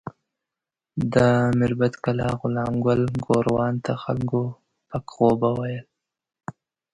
[1.13, 1.15] د
[1.57, 4.41] میربت کلا غلام ګل ګوروان ته خلکو
[4.89, 5.85] پک غوبه ویل.